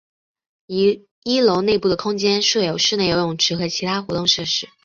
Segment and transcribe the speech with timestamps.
[0.65, 4.67] 一楼内部的空间设有室内游泳池和其他活动设施。